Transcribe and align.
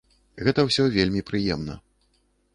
Гэта 0.47 0.65
ўсё 0.69 0.85
вельмі 0.95 1.21
прыемна. 1.29 1.79